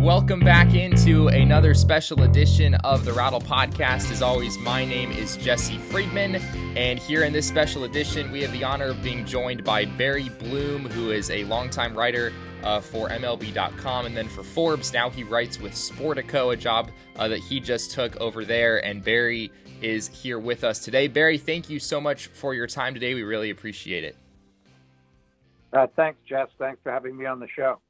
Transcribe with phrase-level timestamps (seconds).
[0.00, 4.10] Welcome back into another special edition of the Rattle Podcast.
[4.10, 6.36] As always, my name is Jesse Friedman,
[6.74, 10.30] and here in this special edition, we have the honor of being joined by Barry
[10.30, 12.32] Bloom, who is a longtime writer
[12.62, 14.90] uh, for MLB.com and then for Forbes.
[14.94, 18.82] Now he writes with Sportico, a job uh, that he just took over there.
[18.82, 21.08] And Barry is here with us today.
[21.08, 23.12] Barry, thank you so much for your time today.
[23.12, 24.16] We really appreciate it.
[25.74, 26.48] Uh, thanks, Jess.
[26.58, 27.80] Thanks for having me on the show.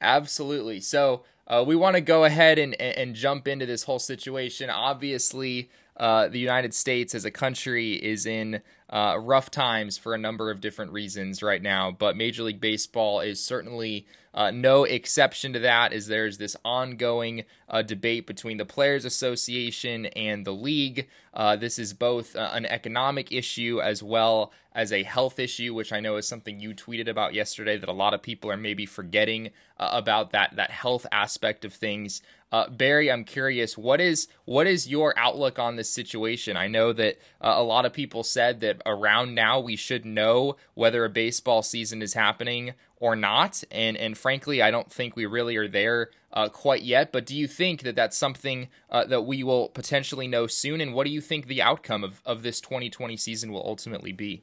[0.00, 0.80] Absolutely.
[0.80, 4.70] So uh, we want to go ahead and, and jump into this whole situation.
[4.70, 10.18] Obviously, uh, the United States as a country is in uh, rough times for a
[10.18, 14.06] number of different reasons right now, but Major League Baseball is certainly
[14.36, 20.06] uh, no exception to that, as there's this ongoing uh, debate between the Players Association
[20.06, 21.08] and the league.
[21.32, 25.90] Uh, this is both uh, an economic issue as well as a health issue, which
[25.90, 28.84] I know is something you tweeted about yesterday that a lot of people are maybe
[28.84, 32.20] forgetting uh, about that that health aspect of things.
[32.52, 36.58] Uh, Barry, I'm curious, what is what is your outlook on this situation?
[36.58, 40.56] I know that uh, a lot of people said that around now we should know
[40.74, 45.24] whether a baseball season is happening or not, and and frankly, I don't think we
[45.24, 47.12] really are there uh, quite yet.
[47.12, 50.82] But do you think that that's something uh, that we will potentially know soon?
[50.82, 54.42] And what do you think the outcome of, of this 2020 season will ultimately be?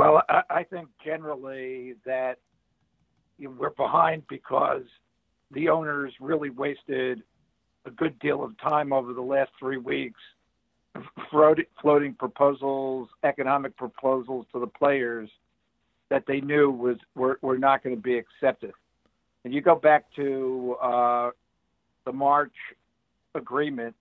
[0.00, 2.38] Well, I, I think generally that
[3.36, 4.84] you know, we're behind because
[5.50, 7.22] the owners really wasted
[7.84, 10.18] a good deal of time over the last three weeks
[11.30, 15.28] floating proposals, economic proposals to the players
[16.08, 18.72] that they knew was were, were not going to be accepted.
[19.44, 21.30] And you go back to uh,
[22.06, 22.54] the March
[23.34, 23.94] agreement,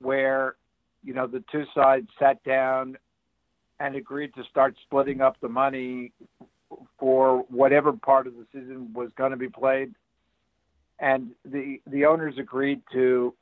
[0.00, 0.56] where
[1.04, 2.98] you know the two sides sat down
[3.82, 6.12] and agreed to start splitting up the money
[6.98, 9.92] for whatever part of the season was going to be played
[11.02, 13.34] and the the owners agreed to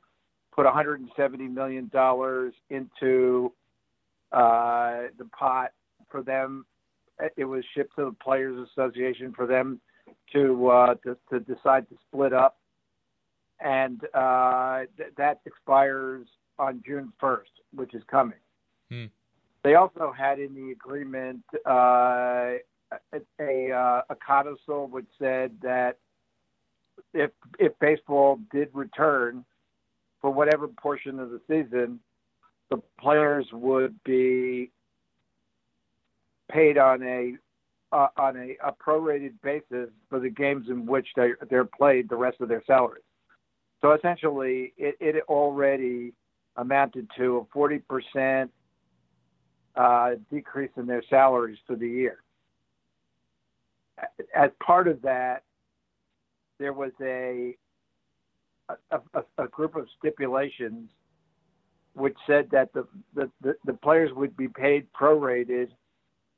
[0.53, 3.53] put 170 million dollars into
[4.33, 5.71] uh, the pot
[6.09, 6.65] for them.
[7.37, 9.79] It was shipped to the Players Association for them
[10.33, 12.57] to uh, to, to decide to split up,
[13.59, 16.25] and uh, th- that expires
[16.57, 18.37] on June 1st, which is coming.
[18.91, 19.05] Hmm.
[19.63, 22.57] They also had in the agreement uh,
[23.39, 23.71] a,
[24.09, 25.97] a, codicil which said that
[27.13, 29.45] if if baseball did return
[30.19, 31.99] for whatever portion of the season,
[32.69, 34.71] the players would be
[36.51, 37.33] paid on a
[37.91, 42.15] uh, on a, a prorated basis for the games in which they they're played the
[42.15, 43.03] rest of their salaries.
[43.81, 46.13] So essentially, it, it already
[46.55, 48.51] amounted to a forty percent
[49.75, 52.17] uh, decrease in their salaries for the year.
[54.35, 55.43] As part of that,
[56.59, 57.55] there was a
[58.91, 60.89] a, a, a group of stipulations
[61.93, 65.67] which said that the, the, the, the players would be paid prorated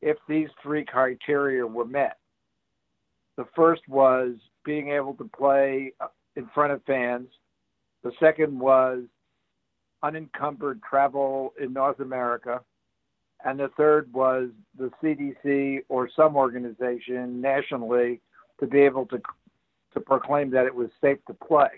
[0.01, 2.17] if these three criteria were met.
[3.37, 4.31] The first was
[4.65, 5.93] being able to play
[6.35, 7.27] in front of fans.
[8.03, 9.03] The second was
[10.01, 12.61] unencumbered travel in North America.
[13.43, 18.21] And the third was the CDC or some organization nationally
[18.59, 19.21] to be able to
[19.93, 21.69] to proclaim that it was safe to play.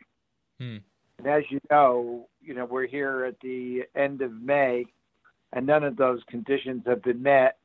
[0.59, 0.77] Hmm.
[1.17, 4.85] And as you know, you know we're here at the end of May,
[5.53, 7.57] and none of those conditions have been met.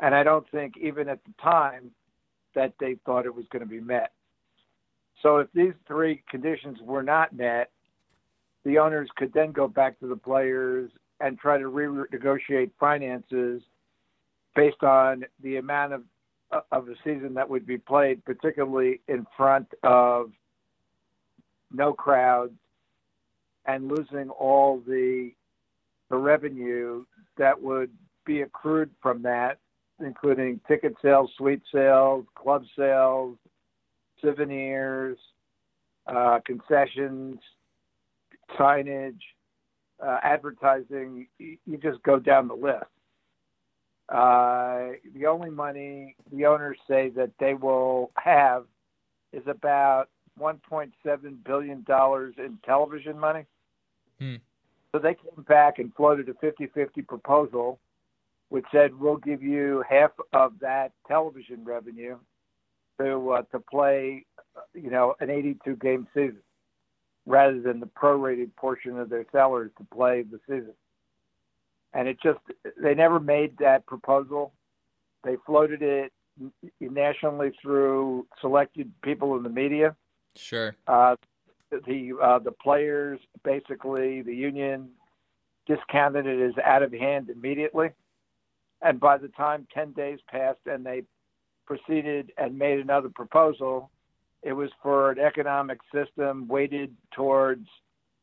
[0.00, 1.90] And I don't think even at the time
[2.54, 4.12] that they thought it was going to be met.
[5.22, 7.70] So if these three conditions were not met,
[8.64, 10.90] the owners could then go back to the players
[11.20, 13.62] and try to renegotiate finances
[14.54, 16.02] based on the amount of
[16.70, 20.30] of a season that would be played, particularly in front of
[21.72, 22.54] no crowds
[23.66, 25.32] and losing all the
[26.08, 27.04] the revenue
[27.36, 27.90] that would
[28.24, 29.58] be accrued from that,
[30.00, 33.36] including ticket sales, suite sales, club sales,
[34.20, 35.18] souvenirs,
[36.06, 37.38] uh, concessions,
[38.58, 39.18] signage,
[40.04, 41.26] uh, advertising.
[41.38, 42.84] You just go down the list.
[44.08, 48.64] Uh, the only money the owners say that they will have
[49.32, 50.08] is about
[50.40, 50.90] 1.7
[51.44, 53.44] billion dollars in television money.
[54.20, 54.36] Hmm.
[54.92, 57.80] So they came back and floated a 50-50 proposal,
[58.48, 62.16] which said we'll give you half of that television revenue
[63.00, 64.24] to uh, to play,
[64.72, 66.38] you know, an 82 game season,
[67.26, 70.74] rather than the prorated portion of their salaries to play the season
[71.96, 72.38] and it just
[72.80, 74.52] they never made that proposal.
[75.24, 76.12] They floated it
[76.78, 79.96] nationally through selected people in the media,
[80.36, 80.76] Sure.
[80.86, 81.16] Uh,
[81.70, 84.90] the uh, the players basically the union
[85.66, 87.90] discounted it as out of hand immediately,
[88.82, 91.02] and by the time ten days passed and they
[91.66, 93.90] proceeded and made another proposal,
[94.46, 97.66] it was for an economic system weighted towards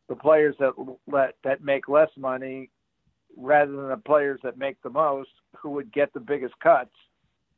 [0.07, 0.71] the players that
[1.05, 2.69] let that make less money
[3.35, 6.95] rather than the players that make the most who would get the biggest cuts.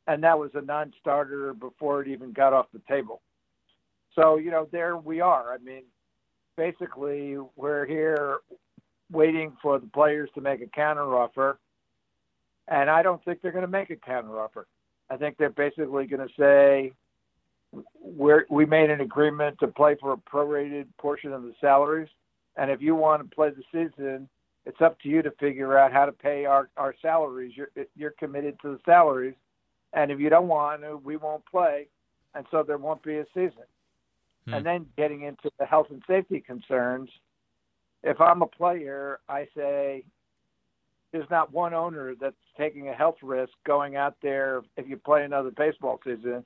[0.08, 3.22] And that was a non-starter before it even got off the table.
[4.16, 5.54] So you know there we are.
[5.54, 5.84] I mean
[6.56, 8.38] basically we're here
[9.12, 11.58] waiting for the players to make a counteroffer.
[12.66, 14.64] And i don't think they're going to make a counteroffer.
[15.08, 16.92] I think they're basically going to say
[18.00, 22.08] we're, we made an agreement to play for a prorated portion of the salaries
[22.56, 24.28] and if you want to play the season,
[24.64, 27.52] it's up to you to figure out how to pay our, our salaries.
[27.54, 29.34] You're, you're committed to the salaries.
[29.92, 31.86] And if you don't want to, we won't play.
[32.34, 33.64] And so there won't be a season.
[34.46, 34.54] Hmm.
[34.54, 37.10] And then getting into the health and safety concerns,
[38.02, 40.04] if I'm a player, I say
[41.12, 45.24] there's not one owner that's taking a health risk going out there if you play
[45.24, 46.44] another baseball season.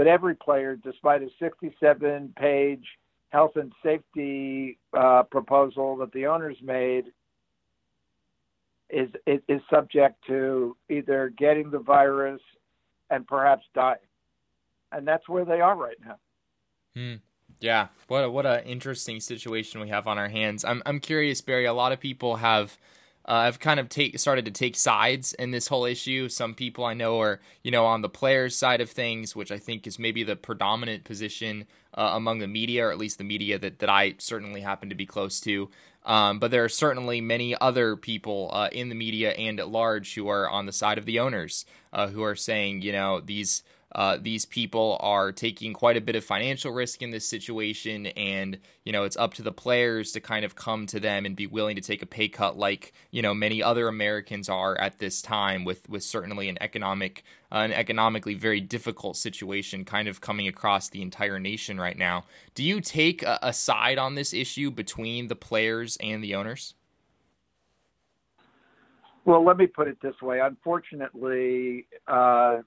[0.00, 2.86] But every player, despite a 67 page
[3.28, 7.12] health and safety uh, proposal that the owners made
[8.88, 12.40] is, is, is subject to either getting the virus
[13.10, 13.98] and perhaps dying,
[14.90, 16.16] and that's where they are right now.
[16.96, 17.16] Hmm.
[17.60, 20.64] Yeah, what a, what an interesting situation we have on our hands.
[20.64, 21.66] I'm I'm curious, Barry.
[21.66, 22.78] A lot of people have
[23.30, 26.28] uh, I've kind of take started to take sides in this whole issue.
[26.28, 29.58] Some people I know are you know on the players' side of things, which I
[29.58, 33.56] think is maybe the predominant position uh, among the media, or at least the media
[33.60, 35.70] that that I certainly happen to be close to.
[36.04, 40.14] Um, but there are certainly many other people uh, in the media and at large
[40.14, 43.62] who are on the side of the owners, uh, who are saying, you know, these
[43.92, 48.58] uh, these people are taking quite a bit of financial risk in this situation, and
[48.84, 51.46] you know it's up to the players to kind of come to them and be
[51.46, 55.20] willing to take a pay cut, like you know many other Americans are at this
[55.20, 60.46] time, with with certainly an economic, uh, an economically very difficult situation, kind of coming
[60.46, 62.24] across the entire nation right now.
[62.54, 66.74] Do you take a, a side on this issue between the players and the owners?
[69.24, 70.40] Well, let me put it this way.
[70.40, 72.58] Unfortunately, uh,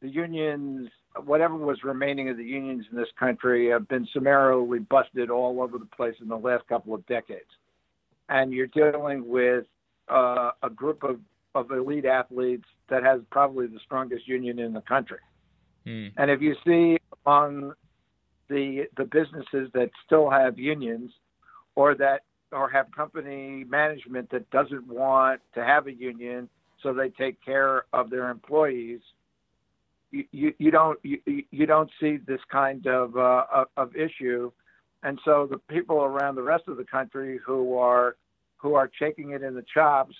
[0.00, 0.88] the unions,
[1.24, 5.78] whatever was remaining of the unions in this country, have been summarily busted all over
[5.78, 7.50] the place in the last couple of decades.
[8.28, 9.64] And you're dealing with
[10.08, 11.20] uh, a group of,
[11.54, 15.18] of elite athletes that has probably the strongest union in the country.
[15.86, 16.12] Mm.
[16.16, 17.72] And if you see among
[18.48, 21.10] the the businesses that still have unions,
[21.74, 22.22] or that
[22.52, 26.48] or have company management that doesn't want to have a union,
[26.82, 29.00] so they take care of their employees
[30.12, 31.18] you, you don't you,
[31.50, 34.52] you don't see this kind of uh, of issue,
[35.02, 38.16] and so the people around the rest of the country who are
[38.58, 40.14] who are shaking it in the chops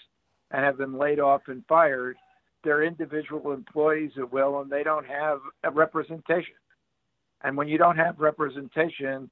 [0.51, 2.17] and have been laid off and fired,
[2.65, 6.55] they're individual employees at will, and they don't have a representation.
[7.43, 9.31] And when you don't have representation,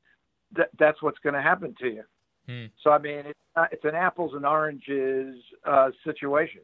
[0.55, 2.05] th- that's what's going to happen to you.
[2.47, 2.67] Hmm.
[2.83, 6.63] So I mean, it's, uh, it's an apples and oranges uh, situation,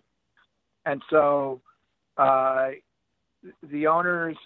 [0.84, 1.60] and so
[2.16, 2.68] uh,
[3.62, 4.36] the owners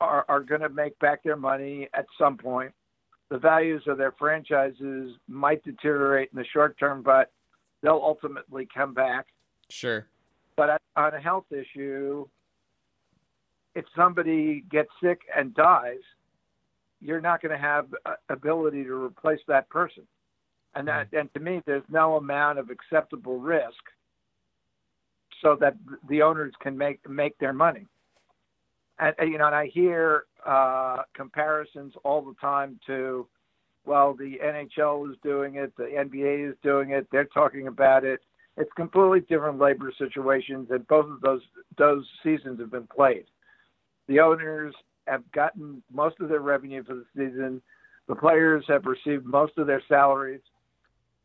[0.00, 2.72] are, are going to make back their money at some point.
[3.28, 7.32] The values of their franchises might deteriorate in the short term, but
[7.82, 9.26] they'll ultimately come back.
[9.68, 10.06] Sure.
[10.56, 12.26] But on a health issue,
[13.74, 15.98] if somebody gets sick and dies,
[17.00, 17.88] you're not going to have
[18.28, 20.04] ability to replace that person.
[20.74, 21.20] And that, mm.
[21.20, 23.82] and to me, there's no amount of acceptable risk
[25.42, 25.74] so that
[26.08, 27.86] the owners can make make their money
[28.98, 33.26] and, you know, and I hear uh, comparisons all the time to,
[33.84, 38.20] well, the NHL is doing it, the NBA is doing it, they're talking about it.
[38.56, 41.42] It's completely different labor situations, and both of those
[41.76, 43.26] those seasons have been played.
[44.08, 44.74] The owners
[45.06, 47.60] have gotten most of their revenue for the season.
[48.08, 50.40] The players have received most of their salaries.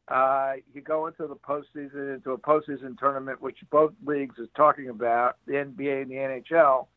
[0.09, 4.89] Uh, you go into the postseason, into a postseason tournament, which both leagues is talking
[4.89, 6.87] about, the NBA and the NHL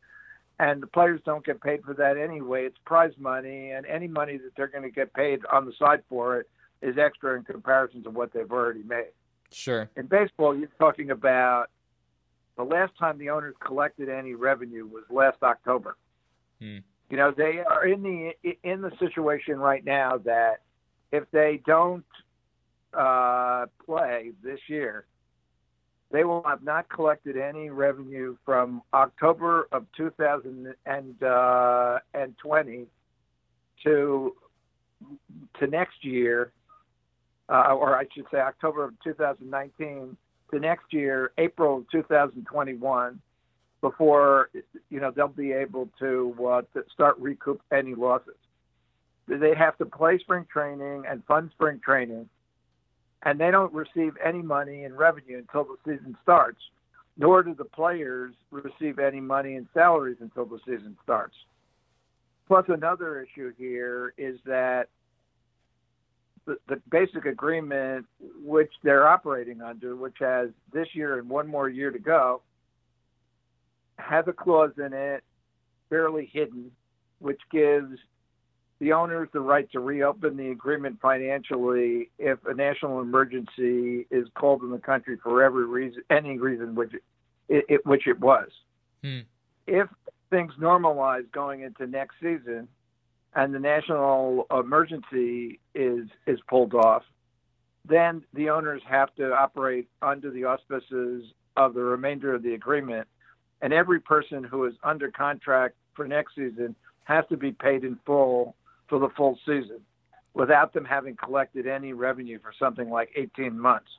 [0.59, 2.65] and the players don't get paid for that anyway.
[2.65, 6.03] It's prize money, and any money that they're going to get paid on the side
[6.09, 6.49] for it
[6.83, 9.13] is extra in comparison to what they've already made.
[9.51, 9.89] Sure.
[9.97, 11.71] In baseball, you're talking about
[12.57, 15.97] the last time the owners collected any revenue was last October.
[16.61, 16.79] Hmm.
[17.11, 18.33] You know, they are in the
[18.63, 20.63] in the situation right now that
[21.13, 22.05] if they don't
[22.93, 25.05] uh, play this year,
[26.15, 30.77] they will have not collected any revenue from October of 2020
[31.27, 31.99] uh,
[33.83, 34.33] to
[35.59, 36.53] to next year,
[37.49, 40.17] uh, or I should say October of 2019
[40.53, 43.21] to next year, April of 2021,
[43.81, 44.51] before
[44.91, 48.37] you know they'll be able to, uh, to start recoup any losses.
[49.27, 52.29] They have to play spring training and fund spring training,
[53.25, 56.61] and they don't receive any money in revenue until the season starts.
[57.17, 61.35] Nor do the players receive any money in salaries until the season starts.
[62.49, 64.89] Plus, another issue here is that
[66.45, 68.05] the, the basic agreement
[68.43, 72.43] which they're operating under, which has this year and one more year to go,
[73.99, 75.23] has a clause in it,
[75.89, 76.71] fairly hidden,
[77.21, 77.97] which gives
[78.85, 84.63] the owners the right to reopen the agreement financially if a national emergency is called
[84.63, 86.93] in the country for every reason, any reason which
[87.49, 88.49] it, it which it was.
[89.03, 89.21] Hmm.
[89.67, 89.89] If
[90.29, 92.69] things normalize going into next season,
[93.35, 97.05] and the national emergency is is pulled off,
[97.89, 101.25] then the owners have to operate under the auspices
[101.57, 103.09] of the remainder of the agreement,
[103.63, 107.99] and every person who is under contract for next season has to be paid in
[108.05, 108.55] full
[108.89, 109.81] for the full season,
[110.35, 113.91] without them having collected any revenue for something like 18 months.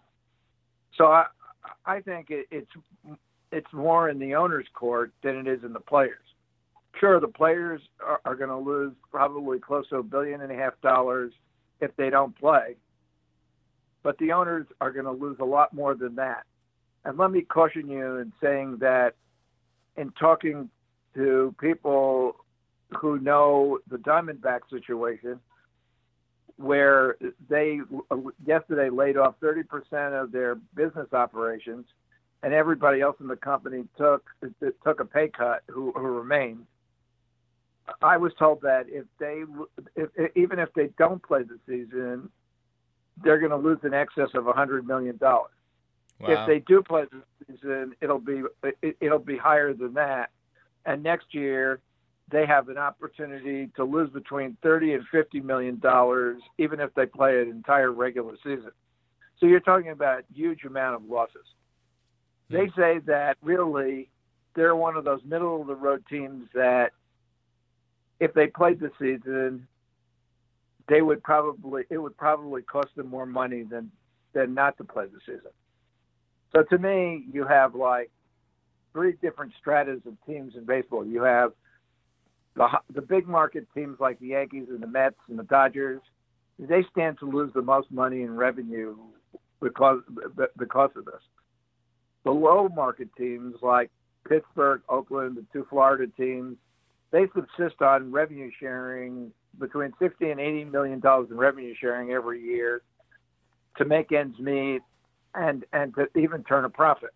[0.98, 1.26] So I
[1.86, 2.72] I think it, it's
[3.52, 6.20] it's more in the owner's court than it is in the players
[7.00, 10.56] sure the players are, are going to lose probably close to a billion and a
[10.56, 11.34] half dollars
[11.82, 12.76] if they don't play
[14.04, 16.44] but the owners are going to lose a lot more than that
[17.04, 19.14] and let me caution you in saying that
[19.98, 20.70] in talking
[21.14, 22.36] to people
[23.00, 25.40] who know the diamondback situation
[26.58, 27.18] where
[27.50, 27.80] they
[28.46, 29.64] yesterday laid off 30%
[30.22, 31.86] of their business operations
[32.44, 34.24] and everybody else in the company took
[34.84, 36.66] took a pay cut who, who remained
[38.02, 39.44] I was told that if they,
[39.96, 42.30] if, even if they don't play the season,
[43.24, 45.52] they're going to lose in excess of a hundred million dollars.
[46.20, 46.30] Wow.
[46.30, 48.42] If they do play the season, it'll be
[48.82, 50.32] it, it'll be higher than that.
[50.86, 51.80] And next year,
[52.32, 57.06] they have an opportunity to lose between thirty and fifty million dollars, even if they
[57.06, 58.72] play an entire regular season.
[59.40, 61.46] So you're talking about a huge amount of losses.
[62.50, 62.80] They hmm.
[62.80, 64.10] say that really
[64.56, 66.92] they're one of those middle of the road teams that
[68.20, 69.68] if they played the season,
[70.88, 73.92] they would probably it would probably cost them more money than
[74.34, 75.52] than not to play the season.
[76.54, 78.10] So to me, you have like
[78.94, 81.06] three different stratas of teams in baseball.
[81.06, 81.52] You have
[82.56, 86.02] the the big market teams like the Yankees and the Mets and the Dodgers.
[86.58, 88.96] They stand to lose the most money in revenue
[89.62, 90.02] because
[90.58, 91.22] because of this.
[92.24, 93.92] The low market teams like
[94.28, 96.58] Pittsburgh, Oakland, the two Florida teams,
[97.12, 102.42] they subsist on revenue sharing between 60 and 80 million dollars in revenue sharing every
[102.42, 102.82] year
[103.78, 104.82] to make ends meet
[105.34, 107.12] and and to even turn a profit.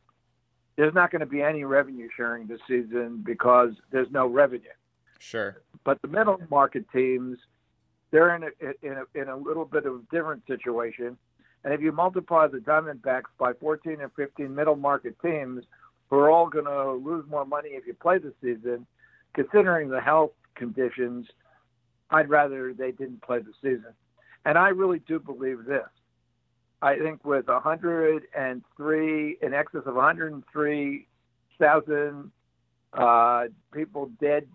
[0.76, 4.70] There's not going to be any revenue sharing this season because there's no revenue.
[5.20, 5.62] Sure.
[5.84, 7.38] But the middle market teams,
[8.12, 8.50] they're in a,
[8.82, 11.18] in a, in a little bit of a different situation.
[11.64, 15.66] And if you multiply the Diamondbacks by 14 and 15 middle market teams,
[16.10, 18.88] who are all going to lose more money if you play the season,
[19.34, 21.28] considering the health conditions,
[22.10, 23.94] I'd rather they didn't play the season.
[24.46, 25.84] And I really do believe this.
[26.82, 32.32] I think with 103, in excess of 103,000
[32.94, 34.48] uh, people dead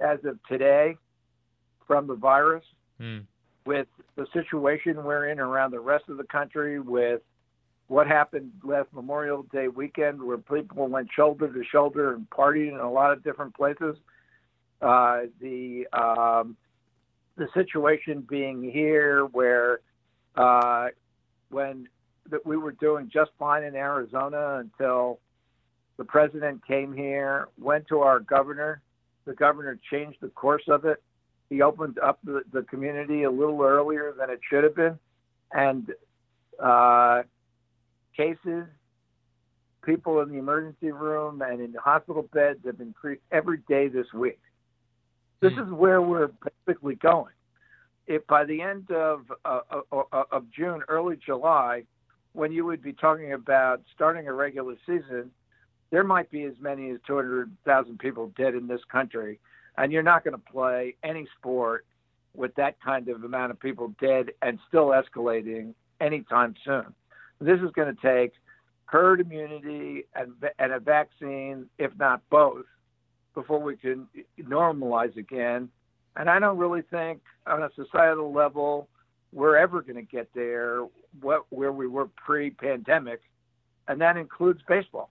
[0.00, 0.96] as of today
[1.86, 2.64] from the virus,
[3.00, 3.24] mm.
[3.66, 3.86] with
[4.16, 7.20] the situation we're in around the rest of the country, with
[7.88, 12.78] what happened last Memorial Day weekend, where people went shoulder to shoulder and partied in
[12.78, 13.96] a lot of different places
[14.84, 16.56] uh, the um,
[17.36, 19.80] the situation being here where
[20.36, 20.88] uh,
[21.50, 21.88] when
[22.30, 25.20] that we were doing just fine in Arizona until
[25.96, 28.82] the president came here, went to our governor.
[29.24, 31.02] The governor changed the course of it.
[31.50, 34.98] He opened up the, the community a little earlier than it should have been,
[35.52, 35.92] and
[36.62, 37.22] uh,
[38.16, 38.64] cases,
[39.82, 44.06] people in the emergency room and in the hospital beds have increased every day this
[44.14, 44.40] week.
[45.40, 45.66] This mm.
[45.66, 46.30] is where we're
[46.66, 47.32] basically going.
[48.06, 51.84] If by the end of uh, uh, uh, of June, early July,
[52.32, 55.30] when you would be talking about starting a regular season,
[55.94, 59.38] there might be as many as 200,000 people dead in this country,
[59.78, 61.86] and you're not going to play any sport
[62.34, 66.92] with that kind of amount of people dead and still escalating anytime soon.
[67.40, 68.32] This is going to take
[68.86, 72.64] herd immunity and, and a vaccine, if not both,
[73.32, 74.08] before we can
[74.42, 75.68] normalize again.
[76.16, 78.88] And I don't really think on a societal level
[79.32, 80.86] we're ever going to get there
[81.20, 83.20] what where we were pre-pandemic,
[83.86, 85.10] and that includes baseball.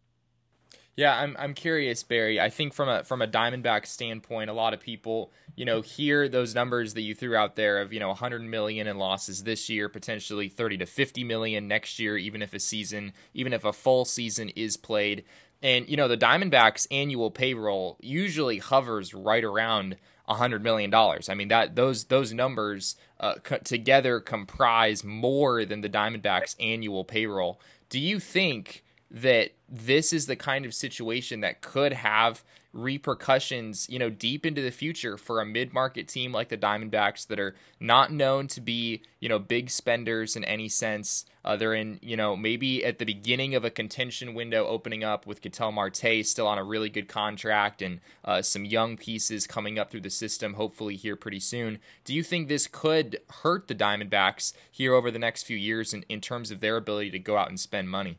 [0.95, 2.39] Yeah, I'm I'm curious, Barry.
[2.39, 6.29] I think from a from a Diamondback standpoint, a lot of people, you know, hear
[6.29, 9.69] those numbers that you threw out there of, you know, 100 million in losses this
[9.69, 13.73] year, potentially 30 to 50 million next year, even if a season, even if a
[13.73, 15.23] full season is played.
[15.63, 19.97] And you know, the Diamondbacks annual payroll usually hovers right around
[20.27, 21.27] hundred million dollars.
[21.29, 27.03] I mean that those those numbers uh, co- together comprise more than the Diamondbacks' annual
[27.03, 27.59] payroll.
[27.89, 28.82] Do you think
[29.13, 32.43] that this is the kind of situation that could have
[32.73, 37.39] repercussions, you know, deep into the future for a mid-market team like the Diamondbacks that
[37.39, 41.25] are not known to be, you know, big spenders in any sense.
[41.45, 45.27] Uh, they're in, you know, maybe at the beginning of a contention window opening up
[45.27, 49.77] with Ketel Marte still on a really good contract and uh, some young pieces coming
[49.77, 51.77] up through the system, hopefully here pretty soon.
[52.05, 56.03] Do you think this could hurt the Diamondbacks here over the next few years in,
[56.09, 58.17] in terms of their ability to go out and spend money?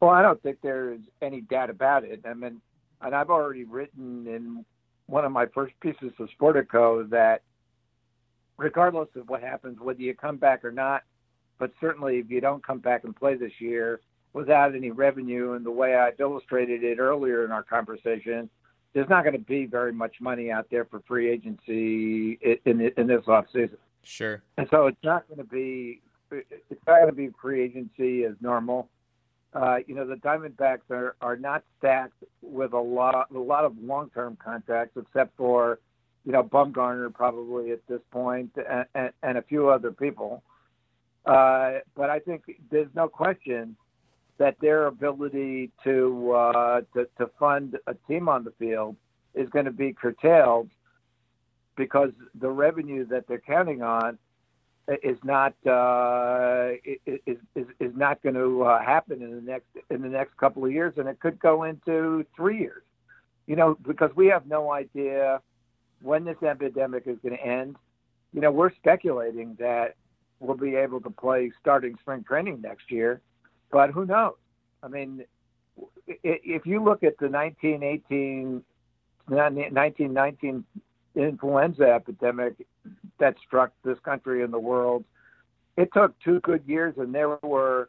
[0.00, 2.22] Well, I don't think there's any doubt about it.
[2.24, 2.60] I mean,
[3.02, 4.64] and I've already written in
[5.06, 7.42] one of my first pieces of Sportico that
[8.56, 11.02] regardless of what happens, whether you come back or not,
[11.58, 14.00] but certainly if you don't come back and play this year
[14.32, 18.48] without any revenue, and the way I've illustrated it earlier in our conversation,
[18.92, 23.06] there's not going to be very much money out there for free agency in in
[23.06, 23.76] this offseason.
[24.02, 24.42] Sure.
[24.56, 28.34] And so it's not going to be it's not going to be free agency as
[28.40, 28.88] normal
[29.52, 33.76] uh, you know, the Diamondbacks are, are not stacked with a lot a lot of
[33.78, 35.80] long term contracts, except for,
[36.24, 40.42] you know, Bumgarner probably at this point, and, and, and a few other people.
[41.26, 43.76] Uh, but I think there's no question
[44.38, 48.96] that their ability to, uh, to to fund a team on the field
[49.34, 50.70] is going to be curtailed
[51.76, 54.18] because the revenue that they're counting on
[55.02, 56.70] is not uh,
[57.06, 60.72] is, is not going to uh, happen in the next in the next couple of
[60.72, 62.82] years, and it could go into three years.
[63.46, 65.40] You know, because we have no idea
[66.02, 67.76] when this epidemic is going to end.
[68.32, 69.96] You know, we're speculating that
[70.38, 73.20] we'll be able to play starting spring training next year,
[73.70, 74.34] but who knows?
[74.82, 75.24] I mean,
[76.06, 78.62] if you look at the 1918,
[79.26, 80.64] 1919
[81.14, 82.54] influenza epidemic
[83.18, 85.04] that struck this country and the world.
[85.76, 87.88] It took two good years, and there were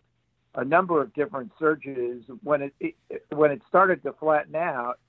[0.56, 2.24] a number of different surges.
[2.44, 2.96] When it, it
[3.30, 5.00] when it started to flatten out,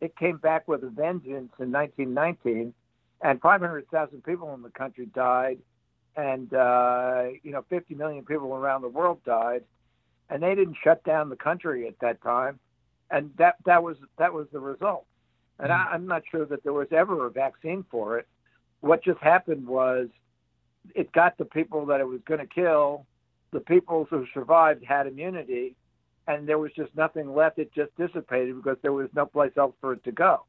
[0.00, 2.72] it came back with a vengeance in 1919,
[3.22, 5.58] and 500,000 people in the country died,
[6.16, 9.64] and uh, you know 50 million people around the world died,
[10.30, 12.58] and they didn't shut down the country at that time,
[13.10, 15.06] and that that was that was the result.
[15.58, 15.72] And.
[15.72, 18.28] I, I'm not sure that there was ever a vaccine for it
[18.80, 20.08] what just happened was
[20.94, 23.06] it got the people that it was going to kill.
[23.50, 25.74] The people who survived had immunity,
[26.26, 27.58] and there was just nothing left.
[27.58, 30.44] It just dissipated because there was no place else for it to go.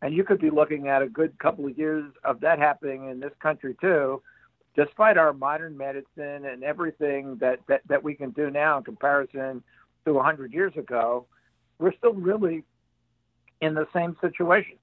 [0.00, 3.20] And you could be looking at a good couple of years of that happening in
[3.20, 4.20] this country too,
[4.74, 9.62] despite our modern medicine and everything that, that, that we can do now in comparison
[10.04, 11.26] to 100 years ago.
[11.78, 12.64] We're still really
[13.62, 14.76] in the same situation.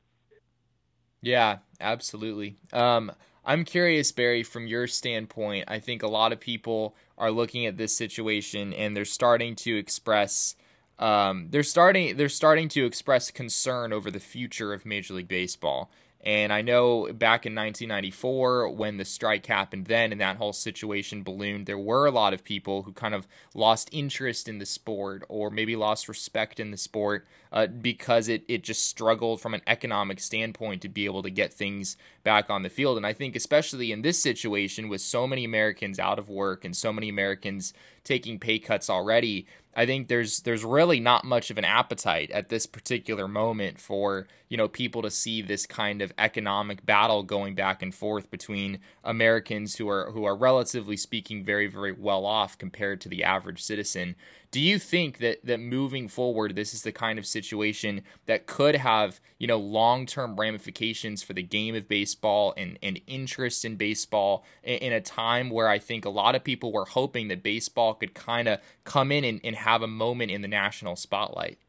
[1.22, 2.58] Yeah, absolutely.
[2.74, 3.12] Um,
[3.46, 5.65] I'm curious, Barry, from your standpoint.
[5.68, 9.78] I think a lot of people are looking at this situation and they're starting to
[9.78, 10.56] express.
[10.98, 12.15] Um, they're starting.
[12.18, 15.92] They're starting to express concern over the future of Major League Baseball.
[16.21, 21.23] And I know back in 1994, when the strike happened then and that whole situation
[21.23, 25.23] ballooned, there were a lot of people who kind of lost interest in the sport
[25.29, 29.62] or maybe lost respect in the sport uh, because it, it just struggled from an
[29.65, 32.97] economic standpoint to be able to get things back on the field.
[32.97, 36.75] And I think, especially in this situation, with so many Americans out of work and
[36.75, 37.73] so many Americans
[38.10, 39.45] taking pay cuts already,
[39.76, 44.28] I think there's there's really not much of an appetite at this particular moment for
[44.50, 48.80] you know people to see this kind of economic battle going back and forth between
[49.04, 53.62] Americans who are who are relatively speaking very very well off compared to the average
[53.62, 54.15] citizen
[54.52, 58.76] do you think that that moving forward, this is the kind of situation that could
[58.76, 63.76] have you know long term ramifications for the game of baseball and and interest in
[63.76, 67.44] baseball in, in, a time where I think a lot of people were hoping that
[67.44, 71.60] baseball could kind of come in and, and have a moment in the national spotlight?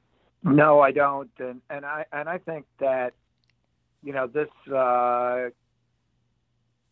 [0.42, 3.12] No, I don't, and and I and I think that
[4.02, 5.50] you know this uh,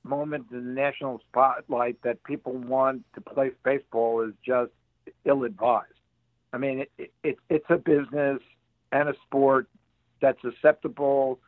[0.04, 4.72] moment in the national spotlight that people want to play baseball is just
[5.24, 5.92] ill-advised.
[6.52, 8.40] I mean, it, it, it's a business
[8.92, 9.68] and a sport
[10.20, 11.38] that's susceptible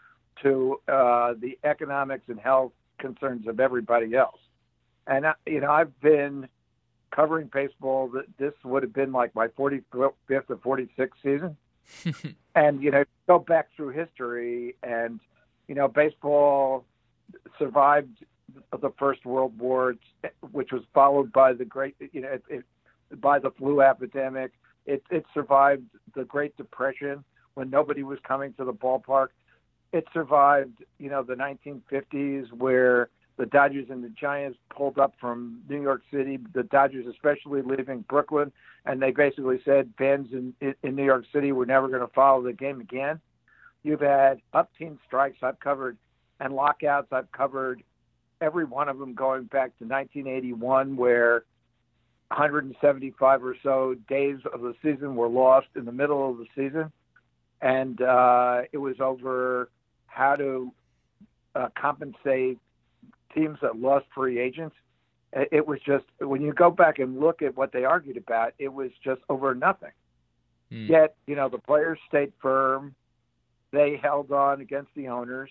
[0.42, 4.38] to uh, the economics and health concerns of everybody else.
[5.06, 6.48] And I, you know, I've been
[7.10, 8.08] covering baseball.
[8.08, 11.56] That this would have been like my 45th or 46th season.
[12.54, 15.20] and you know, go back through history, and
[15.66, 16.84] you know, baseball
[17.58, 18.24] survived
[18.80, 19.94] the First World War,
[20.52, 22.64] which was followed by the Great, you know, it, it,
[23.20, 24.52] by the flu epidemic.
[24.86, 29.28] It, it survived the Great Depression when nobody was coming to the ballpark.
[29.92, 35.62] It survived, you know, the 1950s where the Dodgers and the Giants pulled up from
[35.68, 36.38] New York City.
[36.52, 38.52] The Dodgers, especially leaving Brooklyn,
[38.84, 42.42] and they basically said fans in in New York City were never going to follow
[42.42, 43.20] the game again.
[43.82, 45.96] You've had up team strikes I've covered
[46.38, 47.82] and lockouts I've covered
[48.40, 51.44] every one of them going back to 1981, where
[52.30, 56.90] 175 or so days of the season were lost in the middle of the season,
[57.60, 59.70] and uh, it was over
[60.06, 60.72] how to
[61.54, 62.58] uh, compensate
[63.34, 64.76] teams that lost free agents.
[65.32, 68.72] It was just when you go back and look at what they argued about, it
[68.72, 69.92] was just over nothing.
[70.72, 70.88] Mm.
[70.88, 72.94] Yet, you know, the players stayed firm.
[73.70, 75.50] They held on against the owners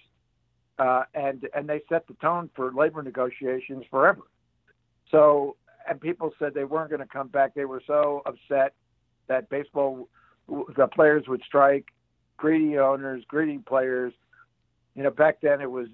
[0.80, 4.22] uh, and and they set the tone for labor negotiations forever.
[5.12, 5.58] So,
[5.90, 7.54] and people said they weren't going to come back.
[7.56, 8.74] They were so upset
[9.28, 10.08] that baseball,
[10.48, 11.86] the players would strike,
[12.38, 14.14] greedy owners, greedy players.
[14.96, 15.88] You know, back then it was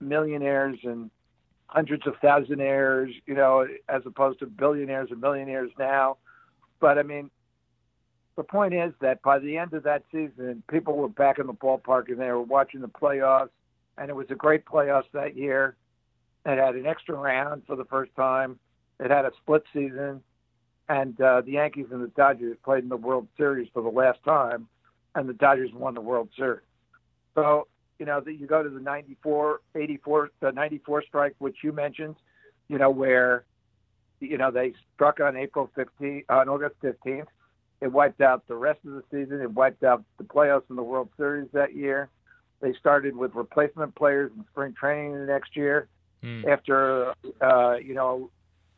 [0.00, 1.10] millionaires and
[1.66, 3.12] hundreds of thousandaires.
[3.26, 6.16] You know, as opposed to billionaires and millionaires now.
[6.80, 7.30] But I mean,
[8.36, 11.52] the point is that by the end of that season, people were back in the
[11.52, 13.50] ballpark and they were watching the playoffs
[13.98, 15.76] and it was a great playoffs that year.
[16.46, 18.58] It had an extra round for the first time.
[19.00, 20.22] It had a split season,
[20.88, 24.22] and uh, the Yankees and the Dodgers played in the World Series for the last
[24.24, 24.68] time,
[25.14, 26.64] and the Dodgers won the World Series.
[27.34, 27.66] So
[27.98, 32.16] you know that you go to the 94, 84, the 94 strike, which you mentioned,
[32.68, 33.44] you know where,
[34.20, 37.26] you know they struck on April 15, on August 15th.
[37.80, 39.40] It wiped out the rest of the season.
[39.40, 42.10] It wiped out the playoffs in the World Series that year.
[42.60, 45.88] They started with replacement players in spring training the next year
[46.22, 46.46] mm.
[46.46, 48.30] after, uh, you know,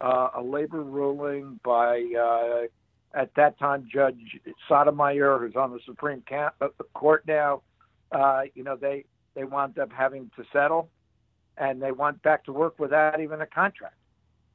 [0.03, 6.23] uh, a labor ruling by, uh, at that time, Judge Sotomayor, who's on the Supreme
[6.31, 7.63] uh, Court now.
[8.11, 10.89] Uh, you know, they, they wound up having to settle
[11.57, 13.95] and they went back to work without even a contract.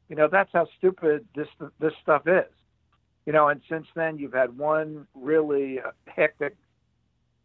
[0.10, 1.48] You know, that's how stupid this
[1.80, 2.52] this stuff is.
[3.26, 6.56] You know, and since then you've had one really hectic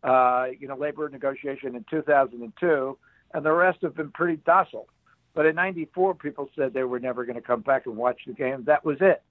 [0.03, 2.99] uh, you know, labor negotiation in 2002,
[3.35, 4.89] and the rest have been pretty docile.
[5.35, 8.35] But in '94, people said they were never going to come back and watch the
[8.35, 8.65] game.
[8.65, 9.23] That was it.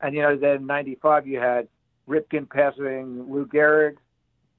[0.00, 1.68] And you know, then '95, you had
[2.08, 3.96] Ripken passing Lou Gehrig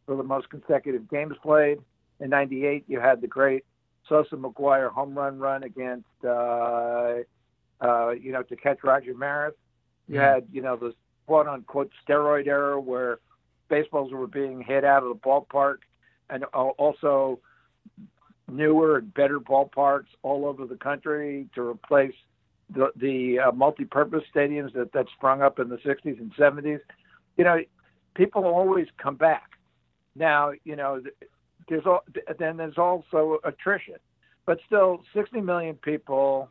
[0.05, 1.79] for the most consecutive games played.
[2.19, 3.65] In '98, you had the great
[4.07, 7.17] Sosa McGwire home run run against, uh,
[7.79, 9.53] uh, you know, to catch Roger Maris.
[10.07, 10.23] You mm-hmm.
[10.23, 10.93] had, you know, the
[11.27, 13.19] quote unquote steroid era where
[13.69, 15.77] baseballs were being hit out of the ballpark,
[16.29, 17.39] and also
[18.51, 22.13] newer and better ballparks all over the country to replace
[22.73, 26.79] the, the uh, multi-purpose stadiums that, that sprung up in the 60s and 70s.
[27.37, 27.59] You know,
[28.15, 29.51] people always come back.
[30.15, 31.01] Now, you know,
[31.69, 32.03] there's all,
[32.37, 33.95] then there's also attrition,
[34.45, 36.49] but still, 60 million people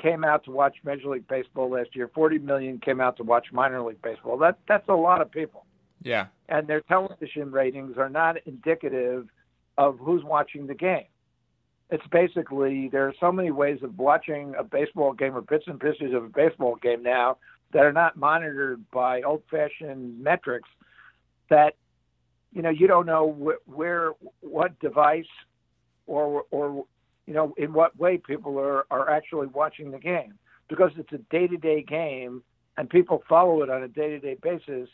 [0.00, 2.10] came out to watch Major League Baseball last year.
[2.14, 4.36] 40 million came out to watch minor league baseball.
[4.36, 5.64] That that's a lot of people.
[6.02, 6.26] Yeah.
[6.48, 9.28] And their television ratings are not indicative
[9.78, 11.06] of who's watching the game.
[11.90, 15.78] It's basically there are so many ways of watching a baseball game or bits and
[15.78, 17.36] pieces of a baseball game now
[17.72, 20.68] that are not monitored by old-fashioned metrics
[21.50, 21.74] that
[22.52, 25.26] you know you don't know wh- where what device
[26.06, 26.84] or or
[27.26, 30.34] you know in what way people are are actually watching the game
[30.68, 32.42] because it's a day-to-day game
[32.78, 34.88] and people follow it on a day-to-day basis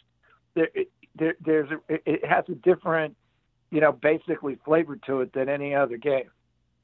[0.54, 0.68] there,
[1.16, 3.16] there, there's a, it has a different,
[3.70, 6.30] you know, basically flavor to it than any other game.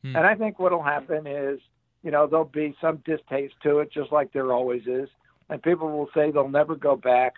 [0.02, 0.16] Hmm.
[0.16, 1.60] And I think what'll happen is,
[2.02, 5.08] you know, there'll be some distaste to it, just like there always is,
[5.48, 7.34] and people will say they'll never go back.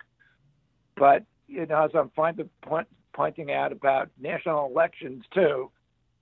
[0.95, 5.71] But you know, as I'm finding, point, pointing out about national elections too,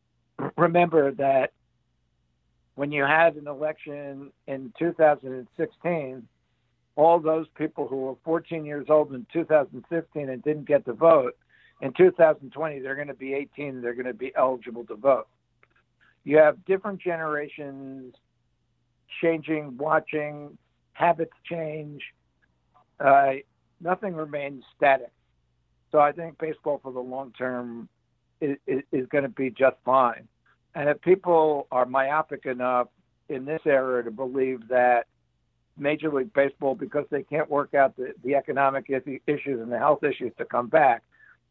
[0.58, 1.54] remember that
[2.76, 6.28] when you had an election in 2016
[6.96, 11.36] all those people who were 14 years old in 2015 and didn't get to vote,
[11.82, 15.28] in 2020 they're going to be 18 they're going to be eligible to vote.
[16.24, 18.16] You have different generations
[19.22, 20.58] changing, watching,
[20.94, 22.02] habits change.
[23.00, 23.34] Uh,
[23.82, 25.12] nothing remains static.
[25.92, 27.88] So I think baseball for the long term
[28.42, 30.28] is, is, going to be just fine.
[30.74, 32.88] And if people are myopic enough
[33.30, 35.08] in this era to believe that
[35.78, 40.04] Major League Baseball, because they can't work out the, the economic issues and the health
[40.04, 41.04] issues to come back,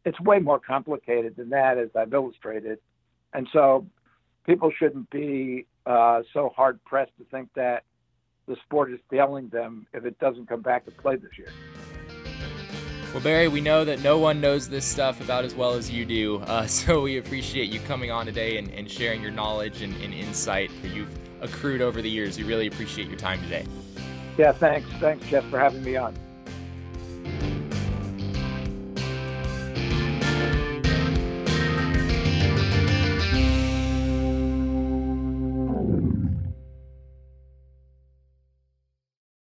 [0.05, 2.79] it's way more complicated than that, as I've illustrated.
[3.33, 3.85] And so
[4.45, 7.83] people shouldn't be uh, so hard pressed to think that
[8.47, 11.49] the sport is failing them if it doesn't come back to play this year.
[13.13, 16.05] Well, Barry, we know that no one knows this stuff about as well as you
[16.05, 19.95] do, uh, so we appreciate you coming on today and, and sharing your knowledge and,
[20.03, 21.09] and, insight that you've
[21.41, 22.37] accrued over the years.
[22.37, 23.65] We really appreciate your time today.
[24.37, 24.87] Yeah, thanks.
[24.99, 26.13] Thanks, Jeff, for having me on.